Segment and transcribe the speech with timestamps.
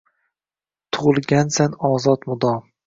[0.97, 2.69] Tug’ilgansan ozod, mudom